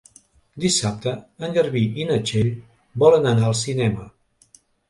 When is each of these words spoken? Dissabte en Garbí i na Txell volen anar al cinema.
Dissabte 0.63 1.13
en 1.47 1.53
Garbí 1.59 1.83
i 2.05 2.09
na 2.13 2.17
Txell 2.31 2.51
volen 3.05 3.33
anar 3.33 3.47
al 3.51 3.57
cinema. 3.63 4.09